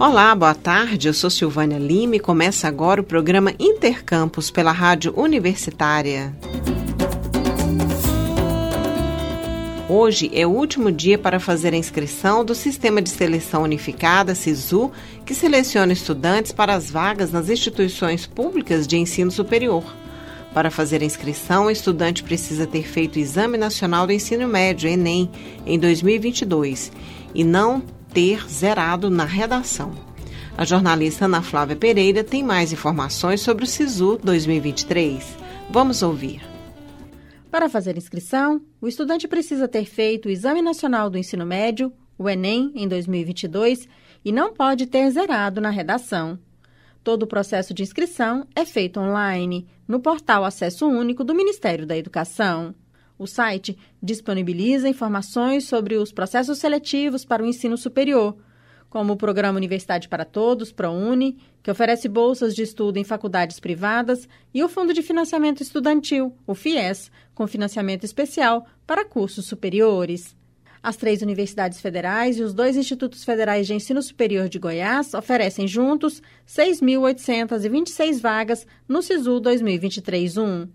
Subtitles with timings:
[0.00, 1.08] Olá, boa tarde.
[1.08, 6.32] Eu sou Silvânia Lima e começa agora o programa Intercampus pela Rádio Universitária.
[9.88, 14.92] Hoje é o último dia para fazer a inscrição do Sistema de Seleção Unificada, SISU,
[15.26, 19.82] que seleciona estudantes para as vagas nas instituições públicas de ensino superior.
[20.54, 24.88] Para fazer a inscrição, o estudante precisa ter feito o Exame Nacional do Ensino Médio,
[24.88, 25.28] ENEM,
[25.66, 26.92] em 2022
[27.34, 29.92] e não ter zerado na redação.
[30.56, 35.36] A jornalista Ana Flávia Pereira tem mais informações sobre o SISU 2023.
[35.70, 36.42] Vamos ouvir.
[37.50, 42.28] Para fazer inscrição, o estudante precisa ter feito o Exame Nacional do Ensino Médio, o
[42.28, 43.88] Enem, em 2022
[44.24, 46.38] e não pode ter zerado na redação.
[47.02, 51.96] Todo o processo de inscrição é feito online, no portal Acesso Único do Ministério da
[51.96, 52.74] Educação.
[53.18, 58.36] O site disponibiliza informações sobre os processos seletivos para o ensino superior,
[58.88, 64.28] como o Programa Universidade para Todos, ProUni, que oferece bolsas de estudo em faculdades privadas,
[64.54, 70.36] e o Fundo de Financiamento Estudantil, o FIES, com financiamento especial para cursos superiores.
[70.80, 75.66] As três universidades federais e os dois institutos federais de ensino superior de Goiás oferecem
[75.66, 80.68] juntos 6.826 vagas no SISU 2023-1.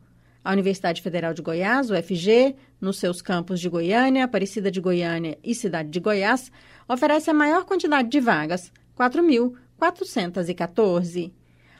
[0.44, 5.55] A Universidade Federal de Goiás, UFG, nos seus campos de Goiânia, Aparecida de Goiânia e
[5.55, 6.52] Cidade de Goiás,
[6.88, 11.31] oferece a maior quantidade de vagas, 4.414.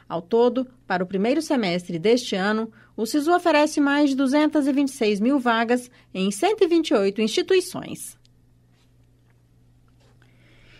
[0.08, 5.38] Ao todo, para o primeiro semestre deste ano, o SISU oferece mais de 226 mil
[5.38, 8.16] vagas em 128 instituições.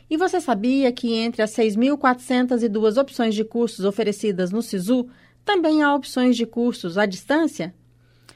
[0.08, 5.06] E você sabia que entre as 6.402 opções de cursos oferecidas no SISU,
[5.44, 7.74] também há opções de cursos à distância?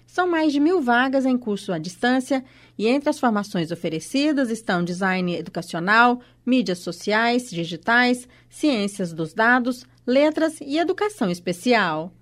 [0.06, 2.44] São mais de mil vagas em curso à distância
[2.76, 10.60] e entre as formações oferecidas estão design educacional, mídias sociais, digitais, ciências dos dados, letras
[10.60, 12.12] e educação especial.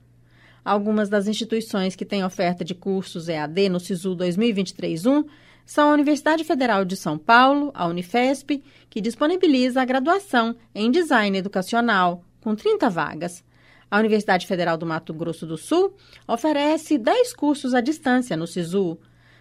[0.64, 5.24] Algumas das instituições que têm oferta de cursos EAD no SISU 2023-1
[5.64, 11.38] são a Universidade Federal de São Paulo, a Unifesp, que disponibiliza a graduação em design
[11.38, 13.44] educacional, com 30 vagas,
[13.90, 15.94] a Universidade Federal do Mato Grosso do Sul
[16.26, 18.98] oferece 10 cursos à distância no SISU.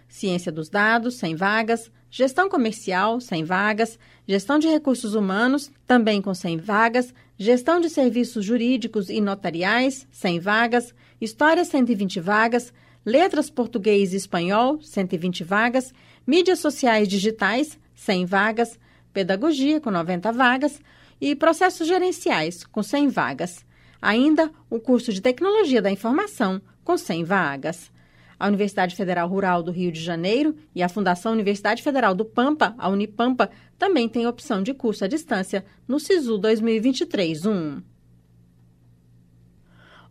[0.08, 6.32] Ciência dos Dados, 100 vagas, Gestão Comercial, 100 vagas, Gestão de Recursos Humanos, também com
[6.32, 12.72] 100 vagas, Gestão de Serviços Jurídicos e Notariais, 100 vagas, História, 120 vagas,
[13.04, 15.92] Letras Português e Espanhol, 120 vagas,
[16.26, 18.78] Mídias Sociais Digitais, 100 vagas,
[19.12, 20.80] Pedagogia, com 90 vagas,
[21.20, 23.65] e Processos Gerenciais, com 100 vagas.
[24.00, 27.90] Ainda o curso de Tecnologia da Informação, com 100 vagas.
[28.38, 32.74] A Universidade Federal Rural do Rio de Janeiro e a Fundação Universidade Federal do Pampa,
[32.76, 37.82] a Unipampa, também têm opção de curso à distância no SISU 2023-1.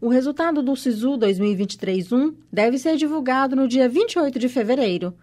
[0.01, 5.15] O resultado do SISU 2023-1 deve ser divulgado no dia 28 de fevereiro.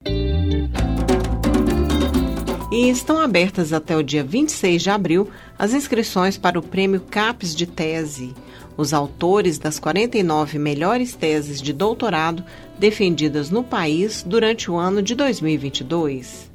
[2.71, 5.29] E estão abertas até o dia 26 de abril
[5.59, 8.33] as inscrições para o Prêmio CAPES de Tese.
[8.77, 12.45] Os autores das 49 melhores teses de doutorado
[12.79, 16.49] defendidas no país durante o ano de 2022.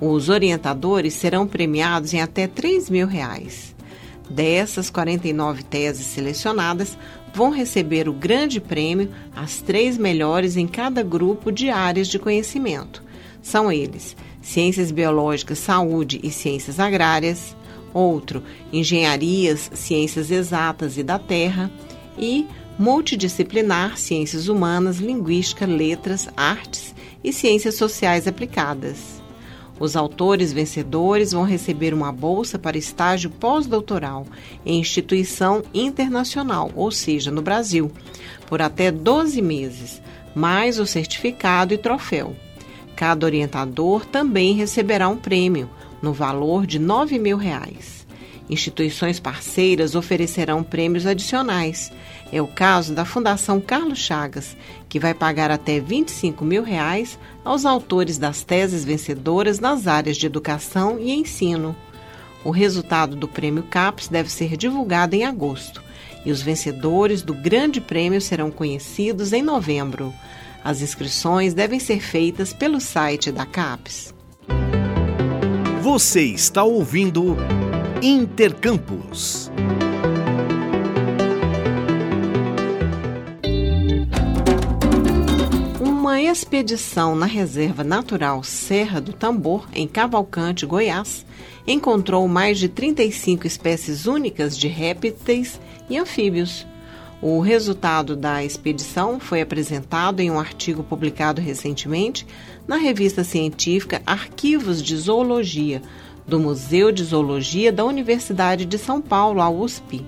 [0.00, 3.74] Os orientadores serão premiados em até 3 mil reais.
[4.30, 6.96] Dessas 49 teses selecionadas,
[7.38, 13.00] vão receber o grande prêmio as três melhores em cada grupo de áreas de conhecimento.
[13.40, 17.56] São eles: Ciências Biológicas, Saúde e Ciências Agrárias,
[17.94, 18.42] outro,
[18.72, 21.70] Engenharias, Ciências Exatas e da Terra,
[22.18, 22.44] e
[22.76, 26.92] Multidisciplinar, Ciências Humanas, Linguística, Letras, Artes
[27.22, 29.17] e Ciências Sociais Aplicadas.
[29.80, 34.26] Os autores vencedores vão receber uma bolsa para estágio pós-doutoral
[34.66, 37.90] em instituição internacional, ou seja, no Brasil,
[38.46, 40.02] por até 12 meses,
[40.34, 42.34] mais o certificado e troféu.
[42.96, 45.70] Cada orientador também receberá um prêmio,
[46.02, 48.07] no valor de 9 mil reais.
[48.50, 51.92] Instituições parceiras oferecerão prêmios adicionais.
[52.32, 54.56] É o caso da Fundação Carlos Chagas,
[54.88, 60.26] que vai pagar até 25 mil reais aos autores das teses vencedoras nas áreas de
[60.26, 61.76] educação e ensino.
[62.44, 65.82] O resultado do Prêmio CAPES deve ser divulgado em agosto
[66.24, 70.12] e os vencedores do Grande Prêmio serão conhecidos em novembro.
[70.64, 74.14] As inscrições devem ser feitas pelo site da CAPES.
[75.82, 77.36] Você está ouvindo
[78.00, 79.50] Intercampus.
[85.80, 91.26] Uma expedição na Reserva Natural Serra do Tambor, em Cavalcante, Goiás,
[91.66, 95.60] encontrou mais de 35 espécies únicas de répteis
[95.90, 96.64] e anfíbios.
[97.20, 102.24] O resultado da expedição foi apresentado em um artigo publicado recentemente
[102.64, 105.82] na revista científica Arquivos de Zoologia,
[106.28, 110.04] do Museu de Zoologia da Universidade de São Paulo, a USP.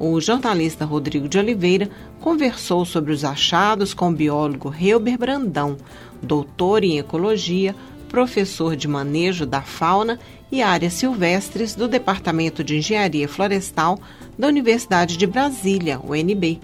[0.00, 5.76] O jornalista Rodrigo de Oliveira conversou sobre os achados com o biólogo Reuber Brandão,
[6.22, 7.76] doutor em ecologia,
[8.08, 10.18] professor de manejo da fauna
[10.50, 14.00] e áreas silvestres do Departamento de Engenharia Florestal
[14.38, 16.60] da Universidade de Brasília, UNB.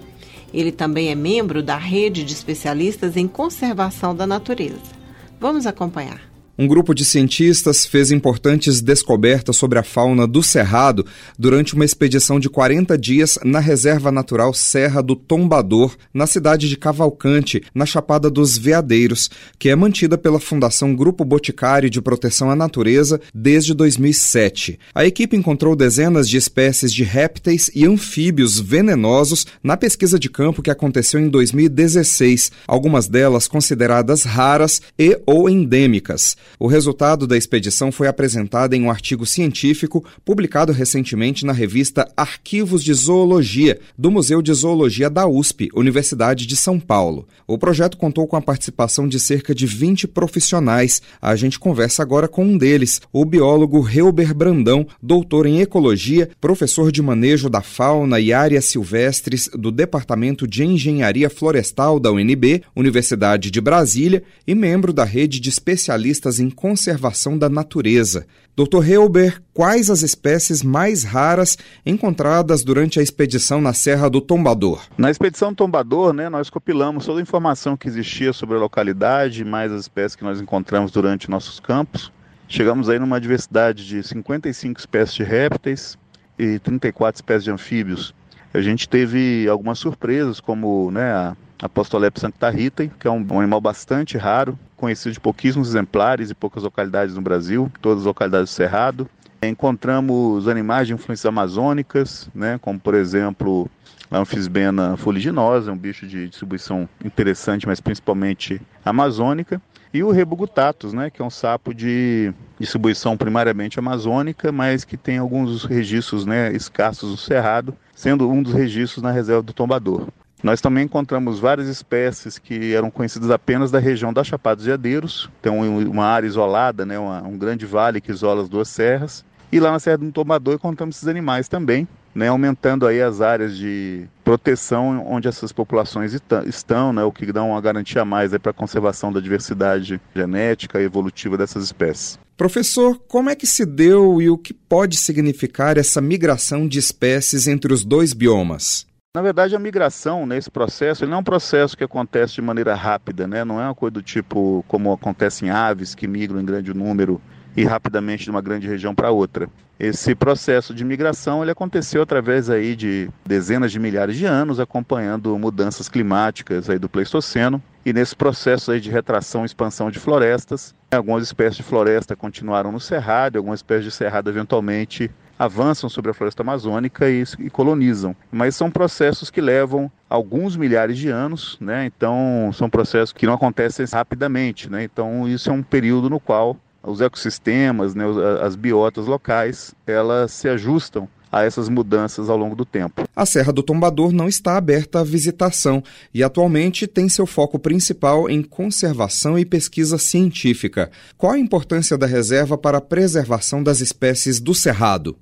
[0.51, 4.97] Ele também é membro da rede de especialistas em conservação da natureza.
[5.39, 6.28] Vamos acompanhar
[6.59, 11.05] um grupo de cientistas fez importantes descobertas sobre a fauna do Cerrado
[11.37, 16.75] durante uma expedição de 40 dias na Reserva Natural Serra do Tombador, na cidade de
[16.75, 22.57] Cavalcante, na Chapada dos Veadeiros, que é mantida pela Fundação Grupo Boticário de Proteção à
[22.57, 24.77] Natureza desde 2007.
[24.93, 30.61] A equipe encontrou dezenas de espécies de répteis e anfíbios venenosos na pesquisa de campo
[30.61, 36.35] que aconteceu em 2016, algumas delas consideradas raras e ou endêmicas.
[36.57, 42.83] O resultado da expedição foi apresentado em um artigo científico publicado recentemente na revista Arquivos
[42.83, 47.27] de Zoologia, do Museu de Zoologia da USP, Universidade de São Paulo.
[47.47, 51.01] O projeto contou com a participação de cerca de 20 profissionais.
[51.21, 56.91] A gente conversa agora com um deles, o biólogo Reuber Brandão, doutor em ecologia, professor
[56.91, 63.51] de manejo da fauna e áreas silvestres do Departamento de Engenharia Florestal da UNB, Universidade
[63.51, 68.25] de Brasília, e membro da rede de especialistas em conservação da natureza.
[68.55, 68.89] Dr.
[68.89, 74.81] Helber, quais as espécies mais raras encontradas durante a expedição na Serra do Tombador?
[74.97, 79.71] Na expedição Tombador, né, nós compilamos toda a informação que existia sobre a localidade, mais
[79.71, 82.11] as espécies que nós encontramos durante nossos campos.
[82.49, 85.97] Chegamos aí numa diversidade de 55 espécies de répteis
[86.37, 88.13] e 34 espécies de anfíbios.
[88.53, 94.17] A gente teve algumas surpresas, como né, a Apostolepis sanctarritae, que é um animal bastante
[94.17, 99.09] raro, conhecido de pouquíssimos exemplares e poucas localidades no Brasil, todas as localidades do Cerrado.
[99.43, 103.69] Encontramos animais de influências amazônicas, né, como por exemplo
[104.09, 109.61] a anfisbena fuliginosa, um bicho de distribuição interessante, mas principalmente amazônica.
[109.93, 115.17] E o rebugutatus, né, que é um sapo de distribuição primariamente amazônica, mas que tem
[115.17, 120.07] alguns registros né, escassos no Cerrado, sendo um dos registros na reserva do Tombador.
[120.41, 125.29] Nós também encontramos várias espécies que eram conhecidas apenas da região da Chapada dos Veadeiros,
[125.41, 129.25] tem uma área isolada, né, uma, um grande vale que isola as duas serras.
[129.51, 133.57] E lá na Serra do Tomador encontramos esses animais também, né, aumentando aí as áreas
[133.57, 136.13] de proteção onde essas populações
[136.45, 140.85] estão, né, o que dá uma garantia mais para a conservação da diversidade genética e
[140.85, 142.17] evolutiva dessas espécies.
[142.37, 147.47] Professor, como é que se deu e o que pode significar essa migração de espécies
[147.47, 148.87] entre os dois biomas?
[149.15, 152.75] Na verdade, a migração nesse processo, ele não é um processo que acontece de maneira
[152.75, 153.43] rápida, né?
[153.43, 157.19] Não é uma coisa do tipo como acontece em aves que migram em grande número
[157.57, 159.49] e rapidamente de uma grande região para outra.
[159.79, 165.35] Esse processo de migração ele aconteceu através aí de dezenas de milhares de anos, acompanhando
[165.39, 167.59] mudanças climáticas aí do Pleistoceno.
[167.83, 172.71] E nesse processo aí de retração e expansão de florestas, algumas espécies de floresta continuaram
[172.71, 178.13] no cerrado, algumas espécies de cerrado eventualmente avançam sobre a floresta amazônica e, e, colonizam.
[178.29, 181.85] Mas são processos que levam alguns milhares de anos, né?
[181.85, 184.83] Então são processos que não acontecem rapidamente, né?
[184.83, 188.05] Então isso é um período no qual os ecossistemas, né,
[188.41, 193.03] as biotas locais, elas se ajustam a essas mudanças ao longo do tempo.
[193.15, 198.29] A Serra do Tombador não está aberta à visitação e atualmente tem seu foco principal
[198.29, 200.89] em conservação e pesquisa científica.
[201.17, 205.15] Qual a importância da reserva para a preservação das espécies do cerrado?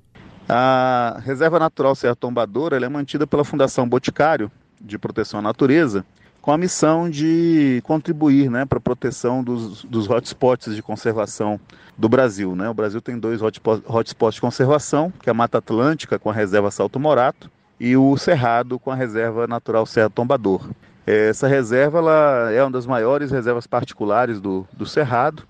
[0.48, 4.50] A Reserva Natural Serra Tombadora é mantida pela Fundação Boticário
[4.80, 6.06] de Proteção à Natureza,
[6.40, 11.60] com a missão de contribuir né, para a proteção dos, dos hotspots de conservação
[11.98, 12.56] do Brasil.
[12.56, 12.66] Né?
[12.70, 16.70] O Brasil tem dois hotspots de conservação, que é a Mata Atlântica com a Reserva
[16.70, 20.70] Salto Morato e o Cerrado com a Reserva Natural Serra Tombador.
[21.06, 25.42] Essa reserva ela é uma das maiores reservas particulares do, do Cerrado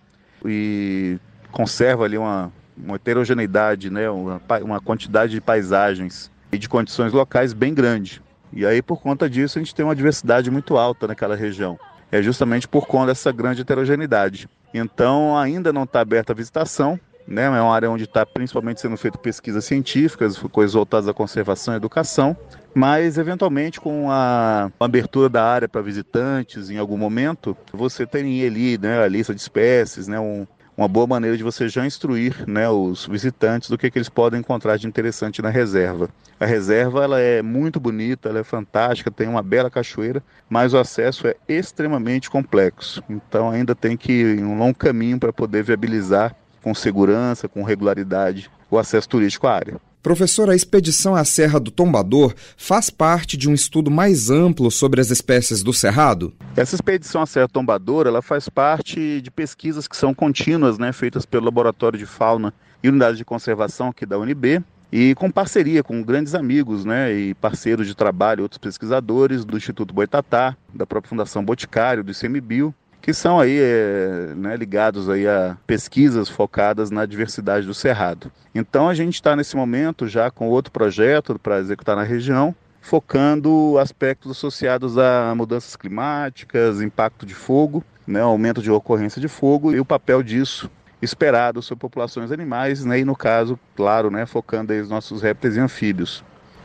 [0.45, 1.19] e
[1.52, 7.52] conserva ali uma, uma heterogeneidade, né, uma, uma quantidade de paisagens e de condições locais
[7.52, 8.23] bem grande.
[8.52, 11.78] E aí, por conta disso, a gente tem uma diversidade muito alta naquela região.
[12.11, 14.49] É justamente por conta dessa grande heterogeneidade.
[14.73, 17.44] Então, ainda não está aberta a visitação, né?
[17.44, 21.76] É uma área onde está principalmente sendo feita pesquisas científicas, coisas voltadas à conservação e
[21.76, 22.35] educação,
[22.75, 28.78] mas eventualmente com a abertura da área para visitantes em algum momento, você tem ali
[28.78, 30.47] né, a lista de espécies, né, um,
[30.78, 34.38] uma boa maneira de você já instruir né, os visitantes do que, que eles podem
[34.38, 36.08] encontrar de interessante na reserva.
[36.38, 40.78] A reserva ela é muito bonita, ela é fantástica, tem uma bela cachoeira, mas o
[40.78, 43.02] acesso é extremamente complexo.
[43.11, 46.32] Então ainda tem que ir um longo caminho para poder viabilizar
[46.62, 49.88] com segurança, com regularidade, o acesso turístico à área.
[50.09, 55.03] Professor, a expedição à Serra do Tombador faz parte de um estudo mais amplo sobre
[55.03, 56.33] as espécies do Cerrado?
[56.57, 60.95] Essa expedição à Serra do Tombador ela faz parte de pesquisas que são contínuas, né,
[60.95, 65.83] feitas pelo Laboratório de Fauna e Unidade de Conservação aqui da UNB, e com parceria
[65.83, 71.11] com grandes amigos né, e parceiros de trabalho, outros pesquisadores do Instituto Boitatá, da própria
[71.11, 72.75] Fundação Boticário, do ICMBio,
[73.09, 78.31] que são aí é, né, ligados aí a pesquisas focadas na diversidade do cerrado.
[78.55, 83.79] Então a gente está nesse momento já com outro projeto para executar na região, focando
[83.79, 89.81] aspectos associados a mudanças climáticas, impacto de fogo, né, aumento de ocorrência de fogo e
[89.81, 94.83] o papel disso esperado sobre populações animais, né, e no caso, claro, né, focando aí
[94.83, 96.23] os nossos répteis e anfíbios,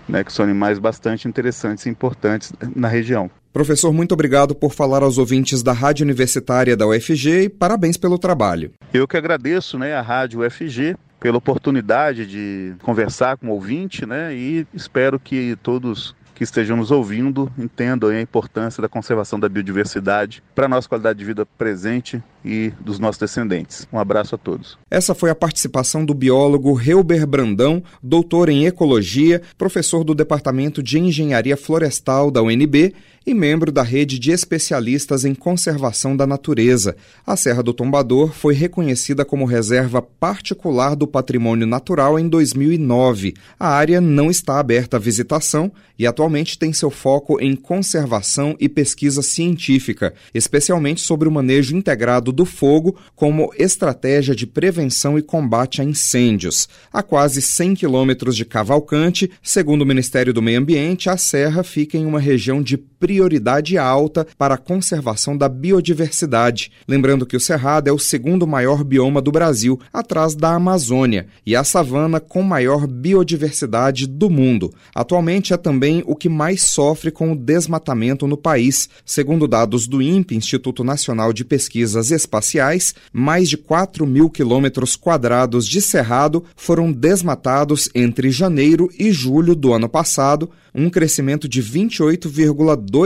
[0.09, 3.31] né, que são animais bastante interessantes e importantes na região.
[3.53, 8.17] Professor, muito obrigado por falar aos ouvintes da Rádio Universitária da UFG e parabéns pelo
[8.17, 8.71] trabalho.
[8.91, 14.33] Eu que agradeço né, a Rádio UFG pela oportunidade de conversar com o ouvinte né,
[14.35, 20.43] e espero que todos que estejam nos ouvindo entendam a importância da conservação da biodiversidade
[20.55, 23.87] para a nossa qualidade de vida presente e dos nossos descendentes.
[23.93, 24.77] Um abraço a todos.
[24.89, 30.99] Essa foi a participação do biólogo Reuber Brandão, doutor em ecologia, professor do Departamento de
[30.99, 32.93] Engenharia Florestal da UNB
[33.25, 36.95] e membro da rede de especialistas em conservação da natureza.
[37.25, 43.33] A Serra do Tombador foi reconhecida como reserva particular do patrimônio natural em 2009.
[43.59, 48.67] A área não está aberta à visitação e atualmente tem seu foco em conservação e
[48.67, 55.81] pesquisa científica, especialmente sobre o manejo integrado do fogo como estratégia de prevenção e combate
[55.81, 56.67] a incêndios.
[56.91, 61.97] A quase 100 quilômetros de Cavalcante, segundo o Ministério do Meio Ambiente, a serra fica
[61.97, 62.77] em uma região de
[63.13, 66.71] prioridade alta para a conservação da biodiversidade.
[66.87, 71.55] Lembrando que o Cerrado é o segundo maior bioma do Brasil, atrás da Amazônia, e
[71.55, 74.73] a savana com maior biodiversidade do mundo.
[74.95, 78.89] Atualmente é também o que mais sofre com o desmatamento no país.
[79.05, 85.67] Segundo dados do INPE, Instituto Nacional de Pesquisas Espaciais, mais de 4 mil quilômetros quadrados
[85.67, 93.02] de cerrado foram desmatados entre janeiro e julho do ano passado, um crescimento de 28,2%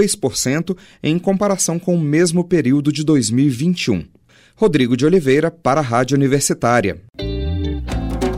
[1.02, 4.06] em comparação com o mesmo período de 2021.
[4.56, 7.02] Rodrigo de Oliveira, para a Rádio Universitária.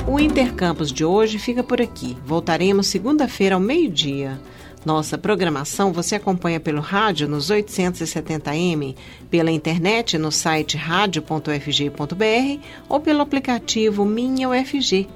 [0.08, 2.18] O Intercampus de hoje fica por aqui.
[2.26, 4.40] Voltaremos segunda-feira ao meio-dia.
[4.86, 8.96] Nossa programação você acompanha pelo rádio nos 870m,
[9.30, 15.08] pela internet no site radio.fg.br ou pelo aplicativo Minha UFG.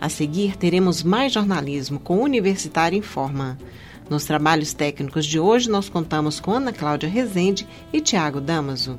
[0.00, 3.58] A seguir, teremos mais jornalismo com Universitário em Forma.
[4.08, 8.98] Nos trabalhos técnicos de hoje, nós contamos com Ana Cláudia Rezende e Tiago Damaso.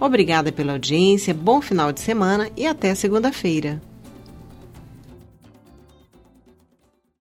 [0.00, 3.82] Obrigada pela audiência, bom final de semana e até segunda-feira.